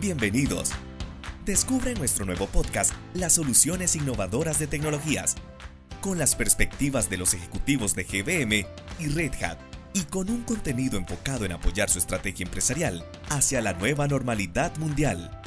Bienvenidos. 0.00 0.70
Descubre 1.44 1.92
nuestro 1.94 2.24
nuevo 2.24 2.46
podcast 2.46 2.92
las 3.14 3.32
soluciones 3.32 3.96
innovadoras 3.96 4.60
de 4.60 4.68
tecnologías, 4.68 5.34
con 6.00 6.18
las 6.18 6.36
perspectivas 6.36 7.10
de 7.10 7.16
los 7.16 7.34
ejecutivos 7.34 7.96
de 7.96 8.04
GBM 8.04 8.64
y 9.00 9.08
Red 9.08 9.42
Hat, 9.42 9.58
y 9.94 10.02
con 10.02 10.30
un 10.30 10.42
contenido 10.42 10.98
enfocado 10.98 11.44
en 11.46 11.50
apoyar 11.50 11.90
su 11.90 11.98
estrategia 11.98 12.44
empresarial 12.44 13.04
hacia 13.28 13.60
la 13.60 13.72
nueva 13.72 14.06
normalidad 14.06 14.76
mundial. 14.76 15.42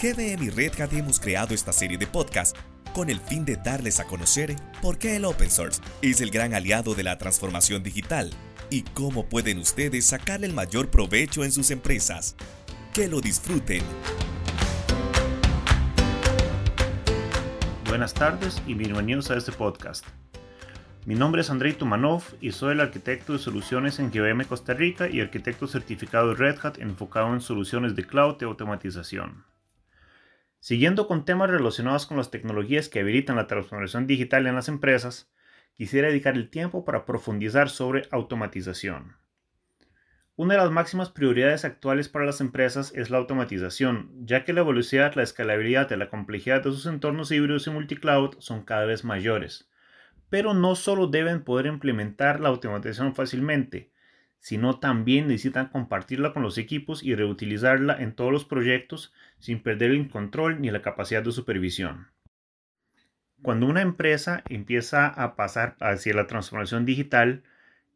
GBM 0.00 0.44
y 0.44 0.48
Red 0.48 0.80
Hat 0.80 0.94
hemos 0.94 1.20
creado 1.20 1.54
esta 1.54 1.74
serie 1.74 1.98
de 1.98 2.06
podcasts 2.06 2.58
con 2.94 3.10
el 3.10 3.20
fin 3.20 3.44
de 3.44 3.56
darles 3.56 4.00
a 4.00 4.04
conocer 4.04 4.56
por 4.80 4.96
qué 4.96 5.16
el 5.16 5.26
open 5.26 5.50
source 5.50 5.82
es 6.00 6.22
el 6.22 6.30
gran 6.30 6.54
aliado 6.54 6.94
de 6.94 7.02
la 7.02 7.18
transformación 7.18 7.82
digital 7.82 8.30
y 8.70 8.80
cómo 8.80 9.28
pueden 9.28 9.58
ustedes 9.58 10.06
sacarle 10.06 10.46
el 10.46 10.54
mayor 10.54 10.90
provecho 10.90 11.44
en 11.44 11.52
sus 11.52 11.70
empresas. 11.70 12.34
Que 12.94 13.08
lo 13.08 13.20
disfruten. 13.20 13.82
Buenas 17.88 18.14
tardes 18.14 18.62
y 18.68 18.74
bienvenidos 18.74 19.32
a 19.32 19.36
este 19.36 19.50
podcast. 19.50 20.06
Mi 21.04 21.16
nombre 21.16 21.40
es 21.40 21.50
Andrei 21.50 21.72
Tumanov 21.72 22.22
y 22.40 22.52
soy 22.52 22.74
el 22.74 22.80
arquitecto 22.80 23.32
de 23.32 23.40
soluciones 23.40 23.98
en 23.98 24.12
GBM 24.12 24.44
Costa 24.44 24.74
Rica 24.74 25.08
y 25.08 25.20
arquitecto 25.20 25.66
certificado 25.66 26.28
de 26.28 26.34
Red 26.36 26.58
Hat 26.62 26.78
enfocado 26.78 27.34
en 27.34 27.40
soluciones 27.40 27.96
de 27.96 28.06
cloud 28.06 28.36
y 28.40 28.44
automatización. 28.44 29.44
Siguiendo 30.60 31.08
con 31.08 31.24
temas 31.24 31.50
relacionados 31.50 32.06
con 32.06 32.16
las 32.16 32.30
tecnologías 32.30 32.88
que 32.88 33.00
habilitan 33.00 33.34
la 33.34 33.48
transformación 33.48 34.06
digital 34.06 34.46
en 34.46 34.54
las 34.54 34.68
empresas, 34.68 35.32
quisiera 35.72 36.06
dedicar 36.06 36.36
el 36.36 36.48
tiempo 36.48 36.84
para 36.84 37.04
profundizar 37.06 37.70
sobre 37.70 38.06
automatización. 38.12 39.16
Una 40.36 40.54
de 40.54 40.60
las 40.60 40.72
máximas 40.72 41.10
prioridades 41.10 41.64
actuales 41.64 42.08
para 42.08 42.24
las 42.24 42.40
empresas 42.40 42.92
es 42.96 43.08
la 43.08 43.18
automatización, 43.18 44.10
ya 44.26 44.44
que 44.44 44.52
la 44.52 44.64
velocidad, 44.64 45.14
la 45.14 45.22
escalabilidad 45.22 45.88
y 45.92 45.96
la 45.96 46.10
complejidad 46.10 46.64
de 46.64 46.72
sus 46.72 46.86
entornos 46.86 47.30
híbridos 47.30 47.68
y 47.68 47.70
multicloud 47.70 48.34
son 48.40 48.64
cada 48.64 48.84
vez 48.84 49.04
mayores. 49.04 49.70
Pero 50.30 50.52
no 50.52 50.74
solo 50.74 51.06
deben 51.06 51.44
poder 51.44 51.66
implementar 51.66 52.40
la 52.40 52.48
automatización 52.48 53.14
fácilmente, 53.14 53.92
sino 54.40 54.80
también 54.80 55.28
necesitan 55.28 55.68
compartirla 55.68 56.32
con 56.32 56.42
los 56.42 56.58
equipos 56.58 57.04
y 57.04 57.14
reutilizarla 57.14 58.02
en 58.02 58.16
todos 58.16 58.32
los 58.32 58.44
proyectos 58.44 59.12
sin 59.38 59.62
perder 59.62 59.92
el 59.92 60.10
control 60.10 60.60
ni 60.60 60.72
la 60.72 60.82
capacidad 60.82 61.22
de 61.22 61.30
supervisión. 61.30 62.08
Cuando 63.40 63.66
una 63.66 63.82
empresa 63.82 64.42
empieza 64.48 65.06
a 65.06 65.36
pasar 65.36 65.76
hacia 65.78 66.12
la 66.12 66.26
transformación 66.26 66.84
digital, 66.84 67.44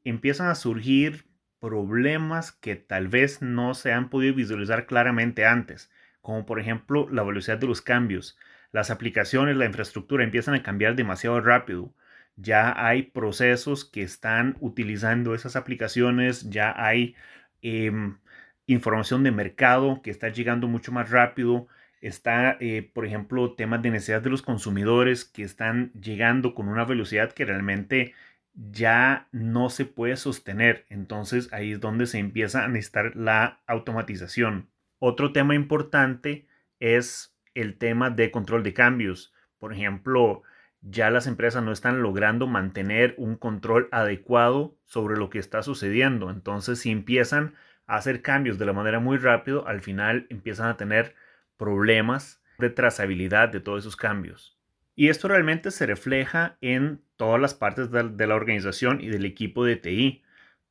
empiezan 0.04 0.46
a 0.46 0.54
surgir 0.54 1.27
problemas 1.60 2.52
que 2.52 2.76
tal 2.76 3.08
vez 3.08 3.42
no 3.42 3.74
se 3.74 3.92
han 3.92 4.10
podido 4.10 4.34
visualizar 4.34 4.86
claramente 4.86 5.46
antes, 5.46 5.90
como 6.20 6.46
por 6.46 6.60
ejemplo 6.60 7.08
la 7.10 7.22
velocidad 7.22 7.58
de 7.58 7.66
los 7.66 7.82
cambios. 7.82 8.38
Las 8.72 8.90
aplicaciones, 8.90 9.56
la 9.56 9.66
infraestructura 9.66 10.24
empiezan 10.24 10.54
a 10.54 10.62
cambiar 10.62 10.94
demasiado 10.96 11.40
rápido 11.40 11.94
ya 12.38 12.72
hay 12.86 13.02
procesos 13.02 13.84
que 13.84 14.02
están 14.02 14.56
utilizando 14.60 15.34
esas 15.34 15.56
aplicaciones, 15.56 16.48
ya 16.50 16.72
hay 16.76 17.16
em, 17.62 18.18
información 18.66 19.24
de 19.24 19.32
mercado 19.32 20.00
que 20.02 20.10
está 20.10 20.28
llegando 20.28 20.68
mucho 20.68 20.92
más 20.92 21.10
rápido, 21.10 21.66
está, 22.00 22.56
eh, 22.60 22.88
por 22.94 23.06
ejemplo, 23.06 23.54
temas 23.54 23.82
de 23.82 23.90
necesidad 23.90 24.22
de 24.22 24.30
los 24.30 24.42
consumidores 24.42 25.24
que 25.24 25.42
están 25.42 25.92
llegando 25.94 26.54
con 26.54 26.68
una 26.68 26.84
velocidad 26.84 27.32
que 27.32 27.44
realmente 27.44 28.14
ya 28.58 29.28
no 29.30 29.70
se 29.70 29.84
puede 29.84 30.16
sostener. 30.16 30.84
Entonces 30.88 31.52
ahí 31.52 31.72
es 31.72 31.80
donde 31.80 32.06
se 32.06 32.18
empieza 32.18 32.64
a 32.64 32.68
necesitar 32.68 33.14
la 33.16 33.60
automatización. 33.66 34.68
Otro 34.98 35.32
tema 35.32 35.54
importante 35.54 36.46
es 36.80 37.36
el 37.54 37.78
tema 37.78 38.10
de 38.10 38.30
control 38.30 38.62
de 38.62 38.74
cambios. 38.74 39.32
Por 39.58 39.72
ejemplo, 39.72 40.42
ya 40.80 41.10
las 41.10 41.26
empresas 41.26 41.62
no 41.62 41.72
están 41.72 42.02
logrando 42.02 42.46
mantener 42.46 43.14
un 43.16 43.36
control 43.36 43.88
adecuado 43.92 44.76
sobre 44.84 45.16
lo 45.16 45.30
que 45.30 45.38
está 45.38 45.62
sucediendo. 45.62 46.30
Entonces, 46.30 46.80
si 46.80 46.90
empiezan 46.90 47.54
a 47.86 47.96
hacer 47.96 48.22
cambios 48.22 48.58
de 48.58 48.66
la 48.66 48.72
manera 48.72 48.98
muy 48.98 49.18
rápido, 49.18 49.66
al 49.66 49.80
final 49.80 50.26
empiezan 50.30 50.68
a 50.68 50.76
tener 50.76 51.14
problemas 51.56 52.42
de 52.58 52.70
trazabilidad 52.70 53.48
de 53.50 53.60
todos 53.60 53.84
esos 53.84 53.96
cambios. 53.96 54.58
Y 54.94 55.10
esto 55.10 55.28
realmente 55.28 55.70
se 55.70 55.86
refleja 55.86 56.56
en 56.60 57.02
todas 57.18 57.40
las 57.40 57.52
partes 57.52 57.90
de, 57.90 58.26
la 58.26 58.34
organización 58.34 59.02
y 59.02 59.08
del 59.08 59.26
equipo 59.26 59.64
de 59.64 59.76
TI, 59.76 60.22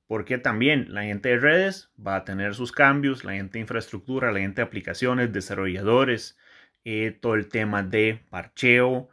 porque 0.07 0.39
también 0.39 0.87
la 0.93 1.03
gente 1.03 1.29
de 1.29 1.37
redes 1.37 1.91
va 2.05 2.15
a 2.15 2.25
tener 2.25 2.55
sus 2.55 2.71
cambios, 2.71 3.23
la 3.25 3.33
gente 3.33 3.53
de 3.53 3.61
infraestructura, 3.61 4.31
la 4.31 4.39
gente 4.39 4.61
de 4.61 4.67
aplicaciones, 4.67 5.33
desarrolladores, 5.33 6.39
eh, 6.85 7.11
todo 7.11 7.35
el 7.35 7.49
tema 7.49 7.83
de 7.83 8.21
parcheo, 8.29 9.09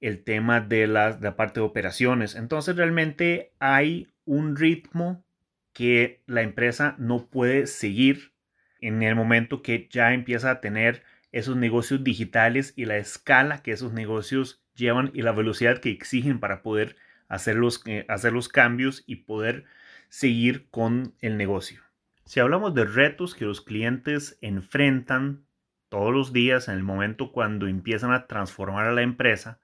el 0.00 0.22
tema 0.22 0.60
de 0.60 0.86
la, 0.86 1.18
parte 1.36 1.60
de 1.60 1.66
operaciones. 1.66 2.34
Entonces 2.34 2.76
realmente 2.76 3.54
hay 3.58 4.12
un 4.26 4.54
ritmo 4.54 5.24
que 5.72 6.22
la 6.26 6.42
empresa 6.42 6.94
no 6.98 7.26
puede 7.26 7.66
seguir 7.66 8.32
en 8.80 9.02
el 9.02 9.16
momento 9.16 9.62
que 9.62 9.88
ya 9.90 10.12
empieza 10.12 10.50
a 10.50 10.60
tener 10.60 11.02
esos 11.32 11.56
negocios 11.56 12.04
digitales 12.04 12.74
y 12.76 12.84
la 12.84 12.98
escala 12.98 13.62
que 13.62 13.72
esos 13.72 13.94
negocios 13.94 14.63
llevan 14.74 15.10
y 15.14 15.22
la 15.22 15.32
velocidad 15.32 15.78
que 15.78 15.90
exigen 15.90 16.40
para 16.40 16.62
poder 16.62 16.96
hacer 17.28 17.56
los, 17.56 17.82
eh, 17.86 18.04
hacer 18.08 18.32
los 18.32 18.48
cambios 18.48 19.04
y 19.06 19.16
poder 19.16 19.64
seguir 20.08 20.68
con 20.70 21.14
el 21.20 21.36
negocio. 21.36 21.82
Si 22.24 22.40
hablamos 22.40 22.74
de 22.74 22.84
retos 22.84 23.34
que 23.34 23.44
los 23.44 23.60
clientes 23.60 24.38
enfrentan 24.40 25.44
todos 25.88 26.12
los 26.12 26.32
días 26.32 26.68
en 26.68 26.74
el 26.74 26.82
momento 26.82 27.32
cuando 27.32 27.66
empiezan 27.66 28.12
a 28.12 28.26
transformar 28.26 28.86
a 28.86 28.92
la 28.92 29.02
empresa, 29.02 29.60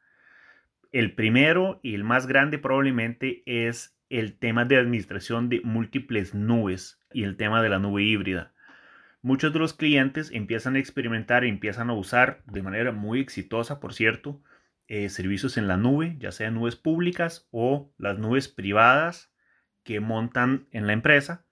el 0.93 1.15
primero 1.15 1.81
y 1.83 1.95
el 1.95 2.05
más 2.05 2.27
grande 2.27 2.59
probablemente 2.59 3.43
es 3.47 3.97
el 4.11 4.37
tema 4.37 4.65
de 4.65 4.77
administración 4.77 5.49
de 5.49 5.61
múltiples 5.63 6.35
nubes 6.35 7.01
y 7.13 7.23
el 7.23 7.37
tema 7.37 7.63
de 7.63 7.69
la 7.69 7.79
nube 7.79 8.03
híbrida. 8.03 8.53
Muchos 9.23 9.53
de 9.53 9.59
los 9.59 9.73
clientes 9.73 10.31
empiezan 10.33 10.77
a 10.77 10.79
experimentar 10.79 11.45
y 11.45 11.49
empiezan 11.49 11.91
a 11.91 11.95
usar 11.95 12.43
de 12.47 12.63
manera 12.63 12.91
muy 12.91 13.21
exitosa, 13.21 13.79
por 13.79 13.95
cierto, 13.95 14.41
eh, 14.91 15.09
servicios 15.09 15.57
en 15.57 15.69
la 15.69 15.77
nube, 15.77 16.17
ya 16.19 16.33
sean 16.33 16.55
nubes 16.55 16.75
públicas 16.75 17.47
o 17.53 17.95
las 17.97 18.19
nubes 18.19 18.49
privadas 18.49 19.33
que 19.85 20.01
montan 20.01 20.67
en 20.73 20.89
la 20.89 20.93
empresa. 20.93 21.47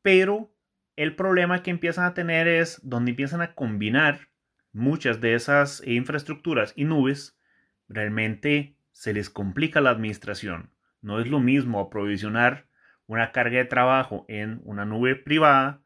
Pero 0.00 0.50
el 0.96 1.14
problema 1.14 1.62
que 1.62 1.70
empiezan 1.70 2.06
a 2.06 2.14
tener 2.14 2.48
es 2.48 2.80
donde 2.82 3.10
empiezan 3.10 3.42
a 3.42 3.54
combinar 3.54 4.30
muchas 4.72 5.20
de 5.20 5.34
esas 5.34 5.86
infraestructuras 5.86 6.72
y 6.74 6.84
nubes 6.84 7.38
realmente 7.86 8.78
se 8.92 9.12
les 9.12 9.28
complica 9.28 9.82
la 9.82 9.90
administración. 9.90 10.70
No 11.02 11.20
es 11.20 11.26
lo 11.26 11.40
mismo 11.40 11.80
aprovisionar 11.80 12.66
una 13.06 13.30
carga 13.30 13.58
de 13.58 13.66
trabajo 13.66 14.24
en 14.26 14.62
una 14.64 14.86
nube 14.86 15.16
privada, 15.16 15.82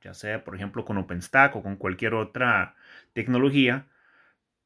ya 0.00 0.14
sea 0.14 0.44
por 0.44 0.54
ejemplo 0.54 0.84
con 0.84 0.96
OpenStack 0.96 1.56
o 1.56 1.62
con 1.64 1.74
cualquier 1.74 2.14
otra 2.14 2.76
tecnología, 3.14 3.88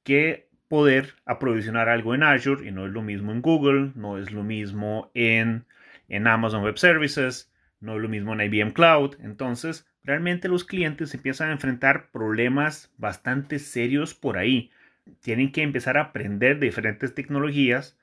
que 0.02 0.47
poder 0.68 1.14
aprovisionar 1.24 1.88
algo 1.88 2.14
en 2.14 2.22
Azure 2.22 2.68
y 2.68 2.72
no 2.72 2.86
es 2.86 2.92
lo 2.92 3.02
mismo 3.02 3.32
en 3.32 3.42
Google, 3.42 3.92
no 3.94 4.18
es 4.18 4.30
lo 4.32 4.42
mismo 4.42 5.10
en, 5.14 5.64
en 6.08 6.26
Amazon 6.26 6.62
Web 6.62 6.78
Services, 6.78 7.50
no 7.80 7.96
es 7.96 8.02
lo 8.02 8.08
mismo 8.08 8.32
en 8.34 8.40
IBM 8.40 8.72
Cloud. 8.72 9.16
Entonces, 9.20 9.86
realmente 10.04 10.48
los 10.48 10.64
clientes 10.64 11.14
empiezan 11.14 11.48
a 11.48 11.52
enfrentar 11.52 12.10
problemas 12.10 12.92
bastante 12.98 13.58
serios 13.58 14.14
por 14.14 14.38
ahí 14.38 14.70
tienen 15.20 15.52
que 15.52 15.62
empezar 15.62 15.96
a 15.96 16.02
aprender 16.02 16.58
diferentes 16.58 17.14
tecnologías 17.14 17.98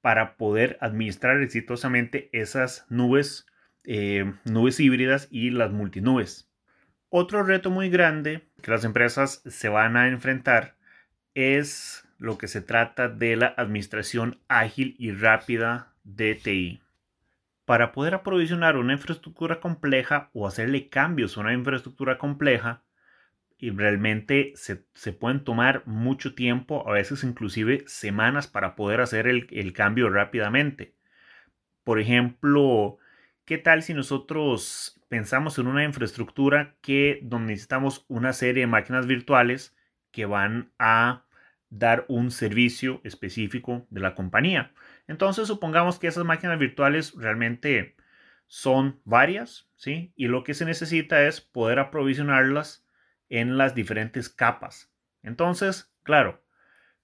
para 0.00 0.36
poder 0.36 0.76
administrar 0.80 1.40
exitosamente 1.40 2.28
esas 2.32 2.86
nubes, 2.88 3.46
eh, 3.84 4.34
nubes 4.44 4.80
híbridas 4.80 5.28
y 5.30 5.50
las 5.50 5.72
multinubes. 5.72 6.50
Otro 7.08 7.42
reto 7.42 7.70
muy 7.70 7.90
grande 7.90 8.42
que 8.60 8.70
las 8.70 8.84
empresas 8.84 9.42
se 9.46 9.68
van 9.68 9.96
a 9.96 10.08
enfrentar 10.08 10.76
es 11.34 12.03
lo 12.18 12.38
que 12.38 12.48
se 12.48 12.60
trata 12.60 13.08
de 13.08 13.36
la 13.36 13.54
administración 13.56 14.38
ágil 14.48 14.96
y 14.98 15.12
rápida 15.12 15.92
de 16.04 16.34
TI. 16.34 16.80
Para 17.64 17.92
poder 17.92 18.14
aprovisionar 18.14 18.76
una 18.76 18.92
infraestructura 18.92 19.60
compleja 19.60 20.30
o 20.34 20.46
hacerle 20.46 20.88
cambios 20.88 21.36
a 21.36 21.40
una 21.40 21.54
infraestructura 21.54 22.18
compleja, 22.18 22.82
y 23.64 23.70
realmente 23.70 24.52
se, 24.56 24.76
pueden 25.12 25.42
tomar 25.42 25.86
mucho 25.86 26.34
tiempo, 26.34 26.86
a 26.88 26.92
veces 26.92 27.24
inclusive 27.24 27.84
semanas 27.86 28.46
para 28.46 28.74
poder 28.74 29.00
hacer 29.00 29.26
el, 29.26 29.72
cambio 29.72 30.10
rápidamente. 30.10 30.92
Por 31.82 31.98
ejemplo, 31.98 32.98
¿qué 33.46 33.56
tal 33.56 33.82
si 33.82 33.94
nosotros 33.94 35.00
pensamos 35.08 35.58
en 35.58 35.66
una 35.66 35.84
infraestructura 35.84 36.74
que 36.82 37.20
donde 37.22 37.52
necesitamos 37.52 38.04
una 38.08 38.34
serie 38.34 38.62
de 38.62 38.66
máquinas 38.66 39.06
virtuales 39.06 39.74
que 40.10 40.26
van 40.26 40.70
a 40.78 41.24
dar 41.78 42.04
un 42.08 42.30
servicio 42.30 43.00
específico 43.04 43.86
de 43.90 44.00
la 44.00 44.14
compañía? 44.14 44.72
Entonces 45.06 45.48
supongamos 45.48 45.98
que 45.98 46.06
esas 46.06 46.24
máquinas 46.24 46.58
virtuales 46.58 47.14
realmente 47.16 47.96
son 48.46 49.00
varias, 49.04 49.68
¿sí? 49.76 50.12
Y 50.16 50.28
lo 50.28 50.44
que 50.44 50.54
se 50.54 50.64
necesita 50.64 51.26
es 51.26 51.40
poder 51.40 51.78
aprovisionarlas 51.78 52.86
en 53.28 53.58
las 53.58 53.74
diferentes 53.74 54.28
capas. 54.28 54.92
Entonces, 55.22 55.92
claro, 56.02 56.44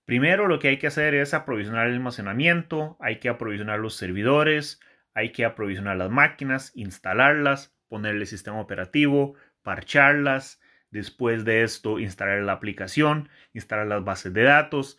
primero 0.05 0.47
lo 0.47 0.59
que 0.59 0.69
hay 0.69 0.79
que 0.79 0.87
hacer 0.87 1.15
es 1.15 1.35
aprovisionar 1.35 1.87
el 1.89 1.95
almacenamiento, 1.95 2.97
hay 3.01 3.19
que 3.19 3.29
aprovisionar 3.29 3.81
los 3.81 3.97
servidores, 3.97 4.81
hay 5.15 5.33
que 5.33 5.45
aprovisionar 5.45 5.97
las 5.97 6.11
máquinas, 6.11 6.73
instalarlas, 6.75 7.75
ponerle 7.89 8.27
sistema 8.27 8.61
operativo, 8.61 9.35
parcharlas, 9.63 10.60
después 10.91 11.45
de 11.45 11.63
esto 11.63 11.99
instalar 11.99 12.43
la 12.43 12.53
aplicación, 12.53 13.29
instalar 13.53 13.87
las 13.87 14.05
bases 14.05 14.33
de 14.33 14.43
datos, 14.43 14.99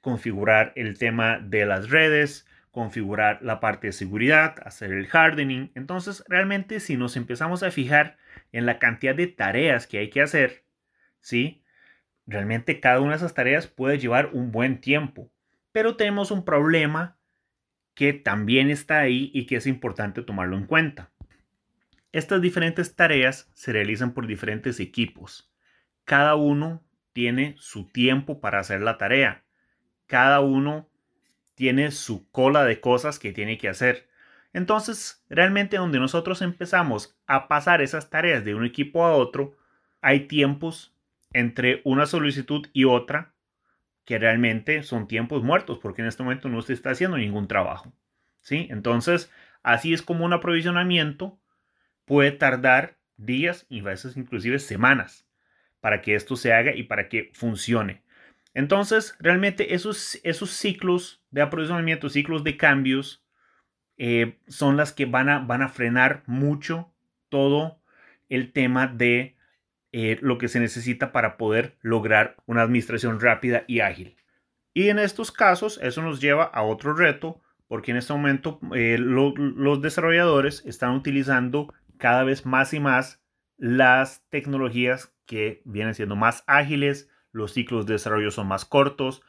configurar 0.00 0.72
el 0.76 0.98
tema 0.98 1.38
de 1.38 1.66
las 1.66 1.90
redes, 1.90 2.46
configurar 2.70 3.40
la 3.40 3.60
parte 3.60 3.86
de 3.86 3.92
seguridad, 3.92 4.56
hacer 4.64 4.92
el 4.92 5.08
hardening. 5.10 5.70
Entonces, 5.74 6.24
realmente 6.28 6.80
si 6.80 6.96
nos 6.96 7.16
empezamos 7.16 7.62
a 7.62 7.70
fijar 7.70 8.18
en 8.52 8.66
la 8.66 8.78
cantidad 8.78 9.14
de 9.14 9.28
tareas 9.28 9.86
que 9.86 9.98
hay 9.98 10.10
que 10.10 10.22
hacer, 10.22 10.64
¿sí? 11.20 11.62
Realmente 12.26 12.80
cada 12.80 13.00
una 13.00 13.12
de 13.12 13.16
esas 13.18 13.34
tareas 13.34 13.66
puede 13.66 13.98
llevar 13.98 14.30
un 14.32 14.50
buen 14.50 14.80
tiempo, 14.80 15.30
pero 15.72 15.96
tenemos 15.96 16.30
un 16.30 16.44
problema 16.44 17.16
que 17.94 18.12
también 18.12 18.70
está 18.70 18.98
ahí 18.98 19.30
y 19.32 19.46
que 19.46 19.56
es 19.56 19.66
importante 19.66 20.22
tomarlo 20.22 20.56
en 20.56 20.66
cuenta. 20.66 21.13
Estas 22.14 22.40
diferentes 22.40 22.94
tareas 22.94 23.50
se 23.54 23.72
realizan 23.72 24.14
por 24.14 24.28
diferentes 24.28 24.78
equipos. 24.78 25.52
Cada 26.04 26.36
uno 26.36 26.80
tiene 27.12 27.56
su 27.58 27.88
tiempo 27.88 28.40
para 28.40 28.60
hacer 28.60 28.82
la 28.82 28.98
tarea. 28.98 29.42
Cada 30.06 30.38
uno 30.38 30.88
tiene 31.56 31.90
su 31.90 32.30
cola 32.30 32.62
de 32.64 32.78
cosas 32.78 33.18
que 33.18 33.32
tiene 33.32 33.58
que 33.58 33.68
hacer. 33.68 34.08
Entonces, 34.52 35.24
realmente 35.28 35.76
donde 35.76 35.98
nosotros 35.98 36.40
empezamos 36.40 37.18
a 37.26 37.48
pasar 37.48 37.82
esas 37.82 38.10
tareas 38.10 38.44
de 38.44 38.54
un 38.54 38.64
equipo 38.64 39.04
a 39.04 39.16
otro, 39.16 39.56
hay 40.00 40.28
tiempos 40.28 40.94
entre 41.32 41.82
una 41.82 42.06
solicitud 42.06 42.68
y 42.72 42.84
otra 42.84 43.34
que 44.04 44.20
realmente 44.20 44.84
son 44.84 45.08
tiempos 45.08 45.42
muertos 45.42 45.80
porque 45.82 46.02
en 46.02 46.06
este 46.06 46.22
momento 46.22 46.48
no 46.48 46.62
se 46.62 46.74
está 46.74 46.90
haciendo 46.90 47.16
ningún 47.16 47.48
trabajo. 47.48 47.92
¿sí? 48.40 48.68
Entonces, 48.70 49.32
así 49.64 49.92
es 49.92 50.02
como 50.02 50.24
un 50.24 50.32
aprovisionamiento 50.32 51.40
puede 52.04 52.32
tardar 52.32 52.98
días 53.16 53.66
y 53.68 53.80
a 53.80 53.84
veces 53.84 54.16
inclusive 54.16 54.58
semanas 54.58 55.26
para 55.80 56.00
que 56.00 56.14
esto 56.14 56.36
se 56.36 56.52
haga 56.52 56.74
y 56.74 56.84
para 56.84 57.08
que 57.08 57.30
funcione. 57.34 58.02
Entonces, 58.54 59.16
realmente 59.18 59.74
esos, 59.74 60.20
esos 60.22 60.50
ciclos 60.50 61.22
de 61.30 61.42
aprovisionamiento, 61.42 62.08
ciclos 62.08 62.44
de 62.44 62.56
cambios, 62.56 63.24
eh, 63.96 64.38
son 64.48 64.76
las 64.76 64.92
que 64.92 65.06
van 65.06 65.28
a, 65.28 65.40
van 65.40 65.62
a 65.62 65.68
frenar 65.68 66.22
mucho 66.26 66.92
todo 67.28 67.80
el 68.28 68.52
tema 68.52 68.86
de 68.86 69.36
eh, 69.92 70.18
lo 70.22 70.38
que 70.38 70.48
se 70.48 70.58
necesita 70.58 71.12
para 71.12 71.36
poder 71.36 71.76
lograr 71.80 72.36
una 72.46 72.62
administración 72.62 73.20
rápida 73.20 73.64
y 73.66 73.80
ágil. 73.80 74.16
Y 74.72 74.88
en 74.88 74.98
estos 74.98 75.30
casos, 75.30 75.78
eso 75.82 76.02
nos 76.02 76.20
lleva 76.20 76.44
a 76.44 76.62
otro 76.62 76.94
reto, 76.94 77.40
porque 77.68 77.92
en 77.92 77.98
este 77.98 78.12
momento 78.12 78.58
eh, 78.74 78.96
los 78.98 79.82
desarrolladores 79.82 80.64
están 80.66 80.94
utilizando 80.94 81.72
cada 81.98 82.24
vez 82.24 82.46
más 82.46 82.74
y 82.74 82.80
más 82.80 83.22
las 83.56 84.24
tecnologías 84.30 85.14
que 85.26 85.62
vienen 85.64 85.94
siendo 85.94 86.16
más 86.16 86.44
ágiles, 86.46 87.10
los 87.32 87.52
ciclos 87.52 87.86
de 87.86 87.94
desarrollo 87.94 88.30
son 88.30 88.46
más 88.46 88.64
cortos, 88.64 89.22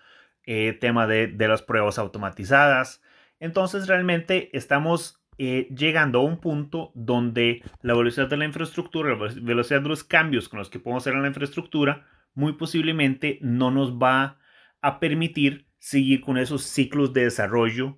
eh, 0.46 0.74
tema 0.74 1.08
de, 1.08 1.34
las 1.38 1.62
pruebas 1.62 1.98
automatizadas. 1.98 3.02
Entonces 3.40 3.88
realmente 3.88 4.56
estamos 4.56 5.22
eh, 5.38 5.68
llegando 5.76 6.20
a 6.20 6.24
un 6.24 6.40
punto 6.40 6.92
donde 6.96 7.64
la 7.82 7.96
velocidad 7.96 8.30
de 8.30 8.38
la 8.38 8.46
infraestructura, 8.46 9.16
la 9.16 9.34
velocidad 9.42 9.82
de 9.82 9.90
los 9.90 10.04
cambios 10.04 10.50
con 10.50 10.60
los 10.60 10.70
que 10.70 10.80
podemos 10.80 11.04
hacer 11.04 11.14
en 11.14 11.24
la 11.24 11.28
infraestructura, 11.30 12.06
muy 12.34 12.54
posiblemente 12.54 13.40
no 13.42 13.72
nos 13.72 13.94
va 13.94 14.38
a 14.82 15.00
permitir 15.00 15.68
seguir 15.80 16.22
con 16.22 16.38
esos 16.38 16.64
ciclos 16.64 17.14
de 17.14 17.24
desarrollo 17.24 17.98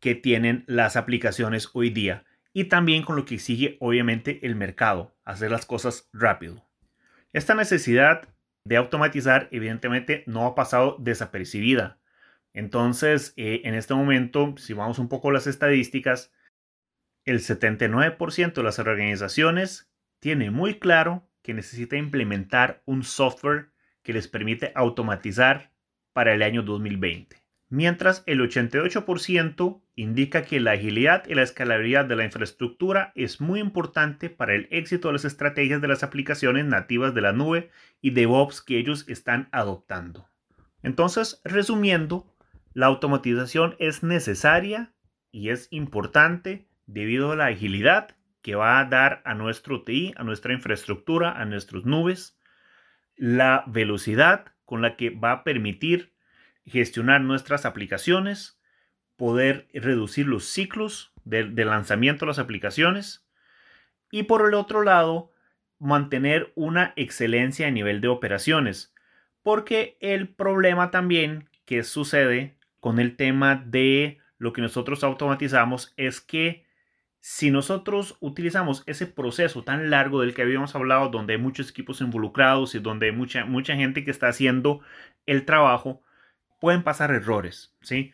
que 0.00 0.14
tienen 0.14 0.64
las 0.66 0.96
aplicaciones 0.96 1.68
hoy 1.72 1.90
día 1.90 2.24
y 2.58 2.64
también 2.64 3.04
con 3.04 3.14
lo 3.14 3.24
que 3.24 3.36
exige 3.36 3.76
obviamente 3.78 4.44
el 4.44 4.56
mercado, 4.56 5.16
hacer 5.24 5.52
las 5.52 5.64
cosas 5.64 6.10
rápido. 6.12 6.68
Esta 7.32 7.54
necesidad 7.54 8.28
de 8.64 8.76
automatizar, 8.76 9.46
evidentemente 9.52 10.24
no 10.26 10.44
ha 10.44 10.56
pasado 10.56 10.96
desapercibida. 10.98 12.00
Entonces, 12.52 13.32
eh, 13.36 13.60
en 13.62 13.74
este 13.74 13.94
momento, 13.94 14.56
si 14.56 14.72
vamos 14.72 14.98
un 14.98 15.08
poco 15.08 15.30
a 15.30 15.34
las 15.34 15.46
estadísticas, 15.46 16.32
el 17.24 17.38
79% 17.38 18.54
de 18.54 18.62
las 18.64 18.80
organizaciones 18.80 19.88
tiene 20.18 20.50
muy 20.50 20.80
claro 20.80 21.30
que 21.42 21.54
necesita 21.54 21.96
implementar 21.96 22.82
un 22.86 23.04
software 23.04 23.70
que 24.02 24.12
les 24.12 24.26
permite 24.26 24.72
automatizar 24.74 25.70
para 26.12 26.34
el 26.34 26.42
año 26.42 26.64
2020 26.64 27.37
mientras 27.70 28.22
el 28.26 28.40
88% 28.40 29.82
indica 29.94 30.44
que 30.44 30.60
la 30.60 30.72
agilidad 30.72 31.24
y 31.28 31.34
la 31.34 31.42
escalabilidad 31.42 32.04
de 32.04 32.16
la 32.16 32.24
infraestructura 32.24 33.12
es 33.14 33.40
muy 33.40 33.60
importante 33.60 34.30
para 34.30 34.54
el 34.54 34.68
éxito 34.70 35.08
de 35.08 35.14
las 35.14 35.24
estrategias 35.24 35.80
de 35.80 35.88
las 35.88 36.02
aplicaciones 36.02 36.64
nativas 36.64 37.14
de 37.14 37.20
la 37.20 37.32
nube 37.32 37.70
y 38.00 38.10
DevOps 38.10 38.62
que 38.62 38.78
ellos 38.78 39.04
están 39.08 39.48
adoptando. 39.52 40.28
Entonces, 40.82 41.40
resumiendo, 41.44 42.32
la 42.72 42.86
automatización 42.86 43.74
es 43.78 44.02
necesaria 44.02 44.92
y 45.30 45.50
es 45.50 45.68
importante 45.70 46.68
debido 46.86 47.32
a 47.32 47.36
la 47.36 47.46
agilidad 47.46 48.16
que 48.40 48.54
va 48.54 48.78
a 48.78 48.84
dar 48.84 49.20
a 49.24 49.34
nuestro 49.34 49.82
TI, 49.82 50.14
a 50.16 50.24
nuestra 50.24 50.52
infraestructura, 50.52 51.32
a 51.32 51.44
nuestras 51.44 51.84
nubes, 51.84 52.38
la 53.16 53.64
velocidad 53.66 54.54
con 54.64 54.80
la 54.80 54.96
que 54.96 55.10
va 55.10 55.32
a 55.32 55.44
permitir 55.44 56.14
gestionar 56.68 57.20
nuestras 57.20 57.66
aplicaciones, 57.66 58.60
poder 59.16 59.68
reducir 59.74 60.26
los 60.26 60.44
ciclos 60.44 61.12
de, 61.24 61.44
lanzamiento 61.64 62.24
de 62.24 62.28
las 62.28 62.38
aplicaciones 62.38 63.26
y 64.10 64.24
por 64.24 64.46
el 64.46 64.54
otro 64.54 64.82
lado, 64.82 65.32
mantener 65.78 66.52
una 66.54 66.92
excelencia 66.96 67.68
a 67.68 67.70
nivel 67.70 68.00
de 68.00 68.08
operaciones. 68.08 68.94
Porque 69.42 69.96
el 70.00 70.28
problema 70.28 70.90
también 70.90 71.48
que 71.64 71.82
sucede 71.82 72.56
con 72.80 72.98
el 72.98 73.16
tema 73.16 73.62
de 73.66 74.18
lo 74.38 74.52
que 74.52 74.62
nosotros 74.62 75.04
automatizamos 75.04 75.92
es 75.96 76.20
que 76.20 76.66
si 77.20 77.50
nosotros 77.50 78.16
utilizamos 78.20 78.84
ese 78.86 79.06
proceso 79.06 79.64
tan 79.64 79.90
largo 79.90 80.20
del 80.20 80.34
que 80.34 80.42
habíamos 80.42 80.74
hablado, 80.74 81.08
donde 81.08 81.34
hay 81.34 81.38
muchos 81.38 81.70
equipos 81.70 82.00
involucrados 82.00 82.74
y 82.74 82.78
donde 82.78 83.06
hay 83.06 83.12
mucha, 83.12 83.44
mucha 83.44 83.74
gente 83.74 84.04
que 84.04 84.10
está 84.10 84.28
haciendo 84.28 84.80
el 85.26 85.44
trabajo, 85.44 86.02
pueden 86.58 86.82
pasar 86.82 87.10
errores, 87.10 87.76
¿sí? 87.80 88.12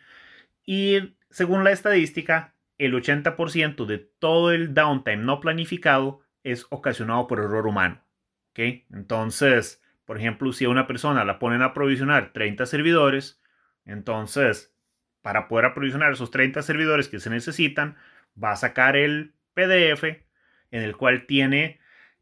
Y 0.64 1.16
según 1.30 1.64
la 1.64 1.72
estadística, 1.72 2.54
el 2.78 2.94
80% 2.94 3.86
de 3.86 3.98
todo 3.98 4.52
el 4.52 4.74
downtime 4.74 5.18
no 5.18 5.40
planificado 5.40 6.20
es 6.42 6.66
ocasionado 6.70 7.26
por 7.26 7.38
error 7.38 7.66
humano, 7.66 8.02
¿ok? 8.50 8.84
Entonces, 8.92 9.82
por 10.04 10.18
ejemplo, 10.18 10.52
si 10.52 10.64
a 10.64 10.68
una 10.68 10.86
persona 10.86 11.24
la 11.24 11.38
ponen 11.38 11.62
a 11.62 11.72
provisionar 11.74 12.32
30 12.32 12.66
servidores, 12.66 13.40
entonces, 13.84 14.74
para 15.22 15.48
poder 15.48 15.66
aprovisionar 15.66 16.12
esos 16.12 16.30
30 16.30 16.62
servidores 16.62 17.08
que 17.08 17.20
se 17.20 17.30
necesitan, 17.30 17.96
va 18.42 18.52
a 18.52 18.56
sacar 18.56 18.96
el 18.96 19.34
PDF 19.54 20.04
en 20.70 20.82
el 20.82 20.96
cual 20.96 21.26
tiene 21.26 21.80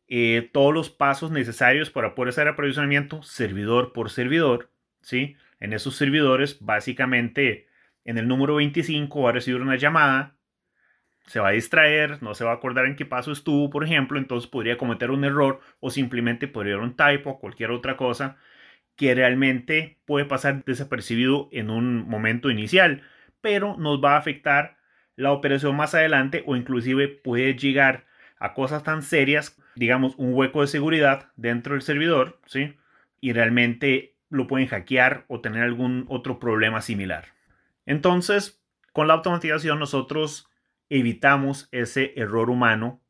eh, 0.09 0.50
todos 0.52 0.75
los 0.75 0.91
pasos 0.91 1.31
necesarios 1.31 1.91
para 1.91 2.14
poder 2.14 2.31
hacer 2.31 2.49
aprovisionamiento 2.49 3.23
servidor 3.23 3.93
por 3.93 4.11
servidor, 4.11 4.71
¿sí? 5.00 5.37
En 5.62 5.73
esos 5.73 5.95
servidores, 5.95 6.59
básicamente 6.61 7.69
en 8.04 8.19
el 8.19 8.26
número 8.26 8.57
25 8.57 9.23
va 9.23 9.31
a 9.31 9.33
recibir 9.33 9.61
una 9.61 9.76
llamada, 9.76 10.37
se 11.26 11.38
va 11.38 11.49
a 11.49 11.52
distraer, 11.52 12.21
no 12.21 12.35
se 12.35 12.45
va 12.45 12.50
a 12.50 12.54
acordar 12.54 12.85
en 12.87 12.97
qué 12.97 13.07
paso 13.07 13.31
estuvo, 13.31 13.71
por 13.71 13.85
ejemplo, 13.85 14.19
entonces 14.19 14.50
podría 14.50 14.76
cometer 14.76 15.12
un 15.12 15.25
error 15.25 15.61
o 15.78 15.90
simplemente 15.90 16.49
podría 16.49 16.75
haber 16.75 16.85
un 16.85 16.97
typo 16.97 17.31
o 17.31 17.38
cualquier 17.38 17.71
otra 17.71 17.97
cosa 17.97 18.37
que 18.97 19.14
realmente 19.14 20.00
puede 20.04 20.25
pasar 20.25 20.64
desapercibido 20.64 21.49
en 21.52 21.71
un 21.71 22.09
momento 22.09 22.50
inicial, 22.50 23.02
pero 23.40 23.76
nos 23.78 24.02
va 24.02 24.14
a 24.14 24.19
afectar 24.19 24.78
la 25.14 25.31
operación 25.31 25.76
más 25.76 25.95
adelante 25.95 26.42
o 26.45 26.57
inclusive 26.57 27.07
puede 27.07 27.54
llegar 27.54 28.07
a 28.40 28.52
cosas 28.54 28.83
tan 28.83 29.02
serias, 29.02 29.57
digamos 29.76 30.16
un 30.16 30.35
hueco 30.35 30.62
de 30.62 30.66
seguridad 30.66 31.31
dentro 31.37 31.75
del 31.75 31.83
servidor, 31.83 32.40
¿sí? 32.47 32.75
Y 33.21 33.33
realmente 33.33 34.12
lo 34.32 34.46
pueden 34.46 34.66
hackear 34.66 35.24
o 35.28 35.40
tener 35.40 35.62
algún 35.62 36.06
otro 36.08 36.40
problema 36.40 36.80
similar. 36.80 37.26
Entonces, 37.86 38.62
con 38.92 39.06
la 39.06 39.14
automatización 39.14 39.78
nosotros 39.78 40.48
evitamos 40.88 41.68
ese 41.70 42.14
error 42.16 42.50
humano. 42.50 43.00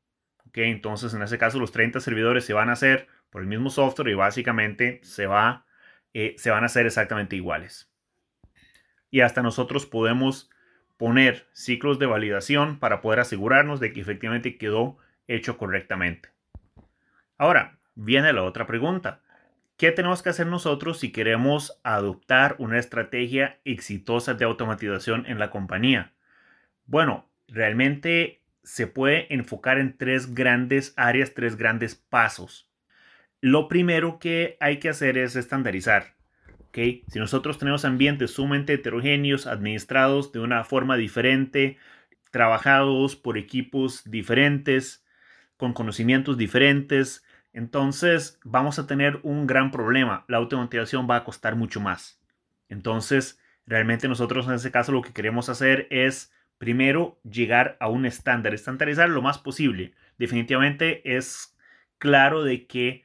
¿okay? 0.48 0.70
Entonces, 0.70 1.14
en 1.14 1.22
ese 1.22 1.38
caso, 1.38 1.58
los 1.58 1.72
30 1.72 2.00
servidores 2.00 2.44
se 2.44 2.52
van 2.52 2.68
a 2.68 2.72
hacer 2.72 3.08
por 3.30 3.40
el 3.40 3.48
mismo 3.48 3.70
software 3.70 4.08
y 4.08 4.14
básicamente 4.14 5.00
se, 5.04 5.26
va, 5.26 5.64
eh, 6.12 6.34
se 6.38 6.50
van 6.50 6.64
a 6.64 6.66
hacer 6.66 6.86
exactamente 6.86 7.36
iguales. 7.36 7.90
Y 9.10 9.20
hasta 9.20 9.42
nosotros 9.42 9.86
podemos 9.86 10.50
poner 10.96 11.46
ciclos 11.52 11.98
de 11.98 12.06
validación 12.06 12.78
para 12.78 13.00
poder 13.00 13.20
asegurarnos 13.20 13.80
de 13.80 13.92
que 13.92 14.00
efectivamente 14.00 14.58
quedó 14.58 14.98
hecho 15.28 15.56
correctamente. 15.56 16.30
Ahora, 17.38 17.78
viene 17.94 18.32
la 18.32 18.42
otra 18.42 18.66
pregunta 18.66 19.20
¿Qué 19.82 19.90
tenemos 19.90 20.22
que 20.22 20.28
hacer 20.28 20.46
nosotros 20.46 21.00
si 21.00 21.10
queremos 21.10 21.80
adoptar 21.82 22.54
una 22.60 22.78
estrategia 22.78 23.58
exitosa 23.64 24.34
de 24.34 24.44
automatización 24.44 25.26
en 25.26 25.40
la 25.40 25.50
compañía? 25.50 26.12
Bueno, 26.86 27.28
realmente 27.48 28.44
se 28.62 28.86
puede 28.86 29.34
enfocar 29.34 29.78
en 29.78 29.98
tres 29.98 30.36
grandes 30.36 30.94
áreas, 30.96 31.34
tres 31.34 31.56
grandes 31.56 31.96
pasos. 31.96 32.70
Lo 33.40 33.66
primero 33.66 34.20
que 34.20 34.56
hay 34.60 34.78
que 34.78 34.88
hacer 34.88 35.18
es 35.18 35.34
estandarizar. 35.34 36.14
¿okay? 36.68 37.02
Si 37.08 37.18
nosotros 37.18 37.58
tenemos 37.58 37.84
ambientes 37.84 38.30
sumamente 38.30 38.74
heterogéneos, 38.74 39.48
administrados 39.48 40.30
de 40.30 40.38
una 40.38 40.62
forma 40.62 40.96
diferente, 40.96 41.76
trabajados 42.30 43.16
por 43.16 43.36
equipos 43.36 44.08
diferentes, 44.08 45.04
con 45.56 45.72
conocimientos 45.72 46.38
diferentes, 46.38 47.24
entonces 47.52 48.38
vamos 48.44 48.78
a 48.78 48.86
tener 48.86 49.20
un 49.22 49.46
gran 49.46 49.70
problema. 49.70 50.24
La 50.28 50.38
automatización 50.38 51.08
va 51.08 51.16
a 51.16 51.24
costar 51.24 51.56
mucho 51.56 51.80
más. 51.80 52.20
Entonces, 52.68 53.38
realmente 53.66 54.08
nosotros 54.08 54.46
en 54.46 54.54
ese 54.54 54.70
caso 54.70 54.92
lo 54.92 55.02
que 55.02 55.12
queremos 55.12 55.48
hacer 55.48 55.86
es 55.90 56.32
primero 56.58 57.20
llegar 57.24 57.76
a 57.80 57.88
un 57.88 58.06
estándar, 58.06 58.54
estandarizar 58.54 59.08
lo 59.10 59.20
más 59.20 59.38
posible. 59.38 59.94
Definitivamente 60.18 61.16
es 61.16 61.56
claro 61.98 62.42
de 62.42 62.66
que 62.66 63.04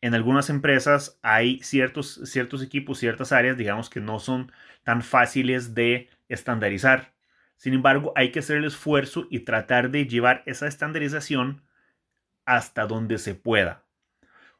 en 0.00 0.14
algunas 0.14 0.50
empresas 0.50 1.18
hay 1.22 1.60
ciertos, 1.62 2.20
ciertos 2.24 2.62
equipos, 2.62 2.98
ciertas 2.98 3.32
áreas, 3.32 3.56
digamos, 3.56 3.88
que 3.88 4.00
no 4.00 4.18
son 4.18 4.50
tan 4.82 5.02
fáciles 5.02 5.74
de 5.74 6.10
estandarizar. 6.28 7.14
Sin 7.56 7.74
embargo, 7.74 8.12
hay 8.16 8.32
que 8.32 8.40
hacer 8.40 8.56
el 8.56 8.64
esfuerzo 8.64 9.28
y 9.30 9.40
tratar 9.40 9.90
de 9.90 10.06
llevar 10.06 10.42
esa 10.46 10.66
estandarización 10.66 11.62
hasta 12.44 12.86
donde 12.86 13.18
se 13.18 13.34
pueda. 13.34 13.84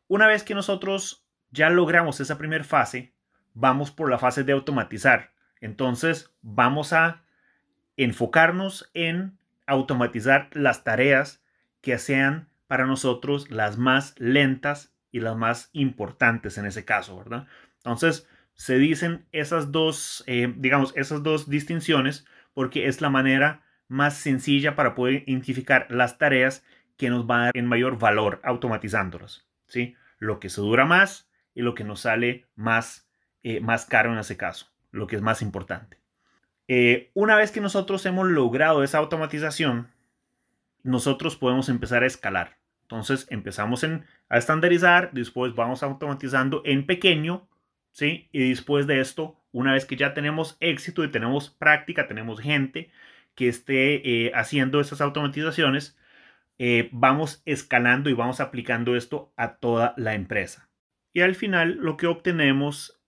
Una 0.09 0.27
vez 0.27 0.43
que 0.43 0.55
nosotros 0.55 1.25
ya 1.51 1.71
logramos 1.71 2.21
esa 2.21 2.39
primera 2.39 2.65
fase, 2.65 3.15
vamos 3.55 3.91
por 3.91 4.11
la 4.11 4.19
fase 4.19 4.45
de 4.45 4.53
automatizar. 4.53 5.33
Entonces 5.61 6.35
vamos 6.43 6.93
a 6.93 7.23
enfocarnos 7.97 8.91
en 8.95 9.39
automatizar 9.67 10.49
las 10.53 10.85
tareas 10.85 11.43
que 11.81 11.99
sean 11.99 12.49
para 12.67 12.87
nosotros 12.87 13.51
las 13.51 13.79
más 13.79 14.15
lentas 14.19 14.95
y 15.11 15.21
las 15.21 15.37
más 15.37 15.69
importantes 15.73 16.57
en 16.59 16.67
ese 16.67 16.85
caso, 16.85 17.19
¿verdad? 17.19 17.47
Entonces 17.77 18.29
se 18.55 18.79
dicen 18.79 19.27
esas 19.33 19.73
dos, 19.73 20.25
eh, 20.27 20.53
digamos, 20.57 20.93
esas 20.97 21.23
dos 21.23 21.49
distinciones 21.49 22.27
porque 22.55 22.87
es 22.87 23.01
la 23.01 23.11
manera 23.11 23.63
más 23.89 24.17
sencilla 24.17 24.75
para 24.75 24.95
poder 24.95 25.25
identificar 25.27 25.87
las 25.91 26.19
tareas 26.19 26.65
que 26.97 27.11
nos 27.11 27.29
va 27.29 27.37
a 27.37 27.45
dar 27.47 27.57
en 27.57 27.67
mayor 27.67 27.99
valor 27.99 28.41
automatizándolos, 28.45 29.47
¿sí? 29.67 29.97
Lo 30.19 30.41
que 30.41 30.49
se 30.49 30.61
dura 30.61 30.85
más 30.85 31.31
y 31.55 31.63
lo 31.63 31.75
que 31.75 31.85
nos 31.85 32.01
sale 32.01 32.47
más, 32.55 33.09
eh, 33.43 33.61
más 33.61 33.87
caro 33.87 34.13
en 34.13 34.19
ese 34.19 34.37
caso, 34.37 34.69
lo 34.91 35.07
que 35.07 35.17
es 35.17 35.23
más 35.23 35.43
importante. 35.43 35.99
Eh, 36.69 37.11
una 37.15 37.37
vez 37.37 37.51
que 37.51 37.61
nosotros 37.61 38.07
hemos 38.07 38.29
logrado 38.29 38.83
esa 38.83 38.99
automatización, 38.99 39.89
nosotros 40.83 41.37
podemos 41.37 41.69
empezar 41.69 42.03
a 42.03 42.07
escalar. 42.07 42.59
Entonces 42.83 43.27
empezamos 43.31 43.85
en, 43.85 44.05
a 44.29 44.39
estandarizar, 44.39 45.11
después 45.13 45.55
vamos 45.55 45.83
automatizando 45.83 46.63
en 46.65 46.87
pequeño, 46.87 47.49
¿sí? 47.91 48.29
Y 48.33 48.51
después 48.51 48.87
de 48.87 49.01
esto, 49.01 49.37
una 49.53 49.73
vez 49.73 49.85
que 49.85 49.97
ya 49.97 50.15
tenemos 50.15 50.57
éxito 50.61 51.05
y 51.05 51.11
tenemos 51.11 51.51
práctica, 51.51 52.07
tenemos 52.07 52.41
gente 52.41 52.91
que 53.35 53.49
esté 53.49 54.27
eh, 54.27 54.33
haciendo 54.35 54.81
esas 54.81 55.01
automatizaciones, 55.01 55.97
eh, 56.59 56.89
vamos 56.93 57.43
escalando 57.45 58.11
y 58.11 58.15
vamos 58.15 58.41
aplicando 58.41 58.97
esto 58.97 59.33
a 59.37 59.57
toda 59.57 59.95
la 59.97 60.15
empresa. 60.15 60.69
Y 61.13 61.21
al 61.21 61.35
final 61.35 61.77
lo 61.81 61.97
que 61.97 62.07
obtenemos 62.07 63.01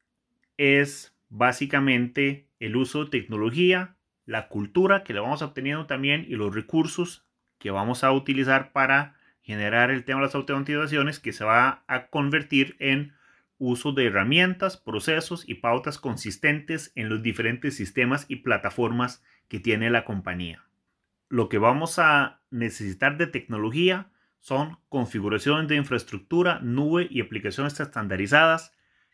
es 0.56 1.16
básicamente 1.28 2.48
el 2.58 2.76
uso 2.76 3.04
de 3.04 3.10
tecnología, 3.10 3.96
la 4.26 4.48
cultura 4.48 5.04
que 5.04 5.12
le 5.12 5.20
vamos 5.20 5.42
obteniendo 5.42 5.86
también 5.86 6.24
y 6.28 6.36
los 6.36 6.54
recursos 6.54 7.26
que 7.58 7.70
vamos 7.70 8.04
a 8.04 8.12
utilizar 8.12 8.72
para 8.72 9.16
generar 9.42 9.90
el 9.90 10.04
tema 10.04 10.20
de 10.20 10.26
las 10.26 10.34
automatizaciones 10.34 11.20
que 11.20 11.32
se 11.32 11.44
va 11.44 11.84
a 11.86 12.06
convertir 12.08 12.76
en 12.78 13.14
uso 13.58 13.92
de 13.92 14.06
herramientas, 14.06 14.76
procesos 14.76 15.48
y 15.48 15.54
pautas 15.54 15.98
consistentes 15.98 16.92
en 16.94 17.08
los 17.08 17.22
diferentes 17.22 17.76
sistemas 17.76 18.26
y 18.28 18.36
plataformas 18.36 19.22
que 19.48 19.60
tiene 19.60 19.90
la 19.90 20.04
compañía 20.04 20.64
lo 21.34 21.48
que 21.48 21.58
vamos 21.58 21.98
a 21.98 22.40
necesitar 22.54 23.18
de 23.18 23.26
tecnología 23.26 24.11
son 24.38 24.78
configuraciones 24.88 25.68
de 25.68 25.76
infraestructura, 25.76 26.61
nube 26.61 27.08
y 27.11 27.20
aplicaciones 27.20 27.78
estandarizadas. 27.80 28.73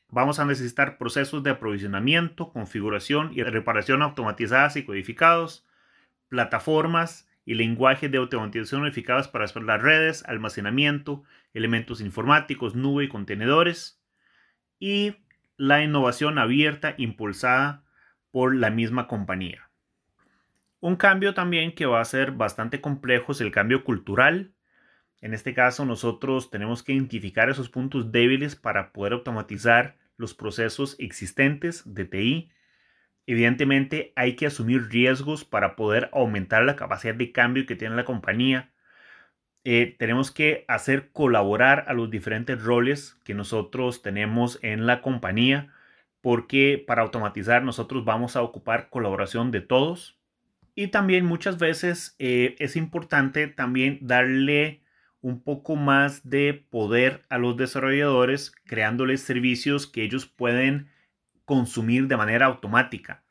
Vamos 0.09 0.39
a 0.39 0.45
necesitar 0.45 0.99
procesos 0.99 1.43
de 1.43 1.51
aprovisionamiento, 1.51 2.53
configuración 2.53 3.31
y 3.33 3.43
reparación 3.43 4.03
automatizadas 4.03 4.77
y 4.77 4.85
codificados, 4.85 5.67
plataformas 6.29 7.29
y 7.47 7.55
lenguajes 7.55 8.11
de 8.11 8.19
automatización 8.19 8.83
unificados 8.83 9.29
para 9.29 9.47
las 9.47 9.83
redes, 9.83 10.23
almacenamiento, 10.27 11.23
elementos 11.55 12.01
informáticos, 12.01 12.75
nube 12.75 13.05
y 13.05 13.09
contenedores. 13.09 14.03
Y 14.79 15.17
la 15.57 15.83
innovación 15.83 16.39
abierta 16.39 16.95
impulsada 16.99 17.85
por 18.33 18.55
la 18.55 18.71
misma 18.71 19.07
compañía. 19.07 19.70
Un 20.81 20.97
cambio 20.97 21.35
también 21.35 21.75
que 21.75 21.85
va 21.85 22.01
a 22.01 22.05
ser 22.07 22.33
bastante 22.33 22.81
complejo 22.81 23.33
es 23.33 23.43
el 23.43 23.51
cambio 23.51 23.85
cultural. 23.85 24.53
En 25.21 25.35
este 25.35 25.53
caso 25.53 25.85
nosotros 25.85 26.51
tenemos 26.51 26.83
que 26.83 26.95
identificar 26.95 27.51
esos 27.51 27.69
puntos 27.69 28.13
débiles 28.13 28.57
para 28.57 28.93
poder 28.93 29.13
automatizar 29.13 29.99
los 30.17 30.33
procesos 30.33 30.97
existentes 30.99 31.83
de 31.95 32.07
TI. 32.07 32.51
Evidentemente 33.27 34.15
hay 34.17 34.37
que 34.37 34.47
asumir 34.47 34.89
riesgos 34.89 35.45
para 35.45 35.77
poder 35.77 36.09
aumentar 36.15 36.65
la 36.65 36.77
capacidad 36.77 37.15
de 37.15 37.31
cambio 37.31 37.67
que 37.67 37.77
tiene 37.77 37.95
la 37.95 38.07
compañía. 38.07 38.73
Eh, 39.65 39.95
tenemos 39.99 40.31
que 40.31 40.65
hacer 40.69 41.11
colaborar 41.13 41.85
a 41.89 41.93
los 41.93 42.11
diferentes 42.11 42.63
roles 42.63 43.19
que 43.25 43.35
nosotros 43.35 44.01
tenemos 44.01 44.59
en 44.63 44.87
la 44.87 45.03
compañía 45.03 45.75
porque 46.23 46.83
para 46.87 47.03
automatizar 47.03 47.63
nosotros 47.63 48.07
vamos 48.07 48.37
a 48.37 48.43
ocupar 48.43 48.89
colaboración 48.89 49.51
de 49.51 49.61
todos 49.61 50.20
y 50.75 50.89
también 50.89 51.27
muchas 51.27 51.59
veces 51.59 52.15
eh, 52.19 52.57
es 52.59 52.77
importante 52.77 53.47
también 53.49 53.99
darle 54.03 54.83
un 55.21 55.43
poco 55.43 55.77
más 55.77 56.29
de 56.29 56.67
poder 56.71 57.25
a 57.29 57.39
los 57.39 57.57
desarrolladores 57.57 58.53
creándoles 58.65 59.21
servicios 59.21 59.87
que 59.87 60.03
ellos 60.03 60.27
pueden 60.27 60.89
consumir 61.45 62.07
de 62.09 62.17
manera 62.17 62.47
automática. 62.47 63.23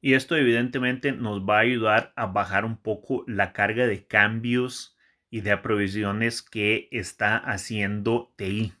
Y 0.00 0.14
esto 0.14 0.36
evidentemente 0.36 1.12
nos 1.12 1.42
va 1.42 1.58
a 1.58 1.60
ayudar 1.60 2.12
a 2.16 2.26
bajar 2.26 2.64
un 2.64 2.76
poco 2.76 3.24
la 3.28 3.52
carga 3.52 3.86
de 3.86 4.04
cambios 4.04 4.96
y 5.30 5.42
de 5.42 5.52
aprovisiones 5.52 6.42
que 6.42 6.88
está 6.90 7.36
haciendo 7.36 8.32
TI. 8.36 8.72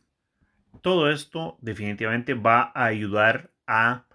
Todo 0.80 1.10
esto 1.10 1.58
definitivamente 1.60 2.34
va 2.34 2.72
a 2.74 2.86
ayudar 2.86 3.52
a 3.68 4.06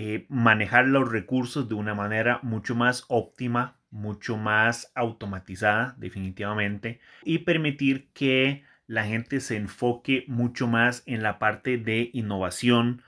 eh, 0.00 0.26
manejar 0.28 0.86
los 0.86 1.10
recursos 1.10 1.68
de 1.68 1.74
una 1.74 1.92
manera 1.92 2.38
mucho 2.44 2.76
más 2.76 3.04
óptima, 3.08 3.78
mucho 3.90 4.36
más 4.36 4.92
automatizada 4.94 5.96
definitivamente 5.98 7.00
y 7.24 7.38
permitir 7.38 8.08
que 8.12 8.62
la 8.86 9.06
gente 9.06 9.40
se 9.40 9.56
enfoque 9.56 10.24
mucho 10.28 10.68
más 10.68 11.02
en 11.06 11.24
la 11.24 11.40
parte 11.40 11.78
de 11.78 12.10
innovación, 12.12 13.02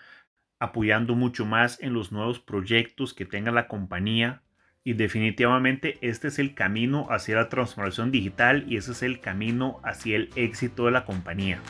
apoyando 0.58 1.14
mucho 1.14 1.46
más 1.46 1.80
en 1.80 1.92
los 1.92 2.10
nuevos 2.10 2.40
proyectos 2.40 3.14
que 3.14 3.24
tenga 3.24 3.52
la 3.52 3.68
compañía. 3.68 4.42
Y 4.82 4.94
definitivamente 4.94 5.96
este 6.00 6.26
es 6.26 6.40
el 6.40 6.54
camino 6.56 7.06
hacia 7.08 7.36
la 7.36 7.48
transformación 7.48 8.10
digital 8.10 8.64
y 8.66 8.78
ese 8.78 8.90
es 8.90 9.04
el 9.04 9.20
camino 9.20 9.78
hacia 9.84 10.16
el 10.16 10.30
éxito 10.34 10.86
de 10.86 10.90
la 10.90 11.04
compañía. 11.04 11.60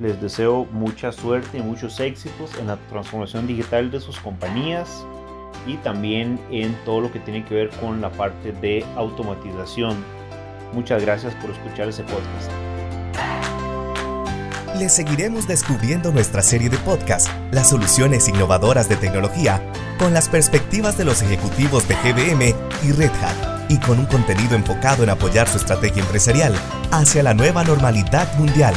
Les 0.00 0.18
deseo 0.18 0.66
mucha 0.72 1.12
suerte 1.12 1.58
y 1.58 1.62
muchos 1.62 2.00
éxitos 2.00 2.50
en 2.58 2.68
la 2.68 2.78
transformación 2.88 3.46
digital 3.46 3.90
de 3.90 4.00
sus 4.00 4.18
compañías 4.18 5.04
y 5.66 5.76
también 5.76 6.40
en 6.50 6.74
todo 6.86 7.02
lo 7.02 7.12
que 7.12 7.18
tiene 7.20 7.44
que 7.44 7.54
ver 7.54 7.70
con 7.80 8.00
la 8.00 8.10
parte 8.10 8.52
de 8.52 8.82
automatización. 8.96 10.02
Muchas 10.72 11.02
gracias 11.02 11.34
por 11.34 11.50
escuchar 11.50 11.88
ese 11.90 12.02
podcast. 12.04 12.50
Les 14.78 14.90
seguiremos 14.90 15.46
descubriendo 15.46 16.10
nuestra 16.12 16.40
serie 16.40 16.70
de 16.70 16.78
podcast, 16.78 17.28
las 17.52 17.68
soluciones 17.68 18.26
innovadoras 18.26 18.88
de 18.88 18.96
tecnología, 18.96 19.62
con 19.98 20.14
las 20.14 20.30
perspectivas 20.30 20.96
de 20.96 21.04
los 21.04 21.20
ejecutivos 21.20 21.86
de 21.86 21.96
GBM 21.96 22.54
y 22.84 22.92
Red 22.92 23.10
Hat, 23.22 23.68
y 23.68 23.78
con 23.78 23.98
un 23.98 24.06
contenido 24.06 24.56
enfocado 24.56 25.02
en 25.02 25.10
apoyar 25.10 25.46
su 25.46 25.58
estrategia 25.58 26.02
empresarial 26.02 26.54
hacia 26.90 27.22
la 27.22 27.34
nueva 27.34 27.64
normalidad 27.64 28.32
mundial. 28.38 28.74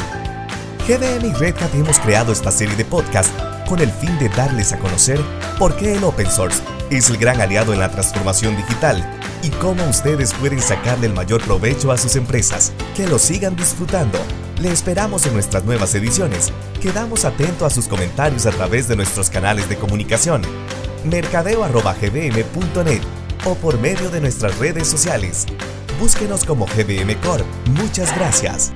GDM 0.87 1.25
y 1.25 1.33
Redhat 1.33 1.73
hemos 1.75 1.97
creado 1.97 2.33
esta 2.33 2.51
serie 2.51 2.75
de 2.75 2.83
podcast 2.83 3.33
con 3.69 3.79
el 3.79 3.89
fin 3.89 4.19
de 4.19 4.27
darles 4.27 4.73
a 4.73 4.79
conocer 4.79 5.17
por 5.57 5.77
qué 5.77 5.93
el 5.93 6.03
open 6.03 6.29
source 6.29 6.61
es 6.89 7.09
el 7.09 7.15
gran 7.15 7.39
aliado 7.39 7.71
en 7.71 7.79
la 7.79 7.89
transformación 7.89 8.57
digital 8.57 9.01
y 9.41 9.49
cómo 9.49 9.81
ustedes 9.85 10.33
pueden 10.33 10.61
sacarle 10.61 11.07
el 11.07 11.13
mayor 11.13 11.41
provecho 11.41 11.89
a 11.93 11.97
sus 11.97 12.17
empresas. 12.17 12.73
Que 12.97 13.07
lo 13.07 13.17
sigan 13.17 13.55
disfrutando. 13.55 14.19
Le 14.61 14.73
esperamos 14.73 15.25
en 15.25 15.33
nuestras 15.33 15.63
nuevas 15.63 15.95
ediciones. 15.95 16.51
Quedamos 16.81 17.23
atentos 17.23 17.71
a 17.71 17.73
sus 17.73 17.87
comentarios 17.87 18.45
a 18.45 18.51
través 18.51 18.89
de 18.89 18.97
nuestros 18.97 19.29
canales 19.29 19.69
de 19.69 19.77
comunicación 19.77 20.41
mercadeo.gbm.net 21.05 23.01
o 23.45 23.55
por 23.55 23.79
medio 23.79 24.09
de 24.09 24.19
nuestras 24.19 24.57
redes 24.59 24.89
sociales. 24.89 25.45
Búsquenos 25.97 26.43
como 26.43 26.65
GDM 26.65 27.15
Corp. 27.21 27.45
Muchas 27.69 28.13
gracias. 28.15 28.73